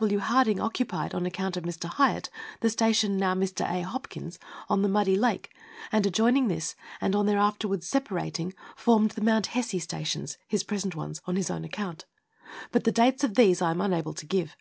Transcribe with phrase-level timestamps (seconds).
[0.00, 0.20] W.
[0.20, 1.90] Harding occupied, on account of Mr.
[1.90, 2.28] Highett,
[2.60, 3.68] the station (now Mr.
[3.68, 3.82] A.
[3.82, 5.50] Hopkins's) on the Muddy Lake
[5.90, 10.94] and adjoining this, and on their afterwards separating formed the Mount Hesse stations (his present
[10.94, 12.04] ones) on his own account,
[12.70, 14.54] but the dates of these I am unable to give.